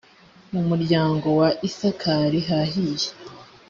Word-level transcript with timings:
mu 0.53 0.61
muryango 0.69 1.27
wa 1.39 1.49
isakari 1.67 2.39
hahiye 2.49 3.07